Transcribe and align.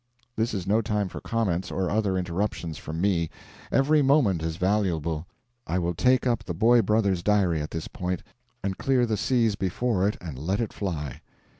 This 0.35 0.55
is 0.55 0.65
no 0.65 0.81
time 0.81 1.09
for 1.09 1.21
comments 1.21 1.69
or 1.69 1.87
other 1.91 2.17
interruptions 2.17 2.79
from 2.79 2.99
me 2.99 3.29
every 3.71 4.01
moment 4.01 4.41
is 4.41 4.57
valuable. 4.57 5.27
I 5.67 5.77
will 5.77 5.93
take 5.93 6.25
up 6.25 6.43
the 6.43 6.55
boy 6.55 6.81
brother's 6.81 7.21
diary 7.21 7.61
at 7.61 7.69
this 7.69 7.87
point, 7.87 8.23
and 8.63 8.79
clear 8.79 9.05
the 9.05 9.15
seas 9.15 9.53
before 9.55 10.07
it 10.07 10.17
and 10.19 10.39
let 10.39 10.59
it 10.59 10.73
fly. 10.73 11.21